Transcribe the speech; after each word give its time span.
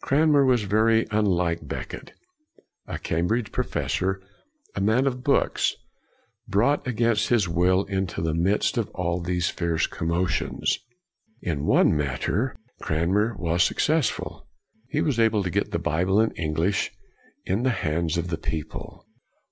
Cranmer 0.00 0.44
was 0.44 0.62
very 0.62 1.08
unlike 1.10 1.66
Becket: 1.66 2.12
a 2.86 3.00
Cam 3.00 3.26
bridge 3.26 3.50
professor, 3.50 4.22
a 4.76 4.80
man 4.80 5.08
of 5.08 5.24
books, 5.24 5.74
brought 6.46 6.86
against 6.86 7.30
his 7.30 7.48
will 7.48 7.82
into 7.86 8.22
the 8.22 8.32
midst 8.32 8.78
of 8.78 8.88
all 8.90 9.20
these 9.20 9.48
fierce 9.50 9.88
commotions. 9.88 10.78
In 11.40 11.64
one 11.66 11.96
matter 11.96 12.54
Cranmer 12.80 13.34
was 13.36 13.64
successful. 13.64 14.46
He 14.88 15.00
was 15.00 15.18
able 15.18 15.42
to 15.42 15.50
get 15.50 15.72
the 15.72 15.80
Bible 15.80 16.20
in 16.20 16.30
English 16.36 16.92
into 17.44 17.64
the 17.64 17.70
hands 17.74 18.16
of 18.16 18.28
the 18.28 18.38
people. 18.38 19.04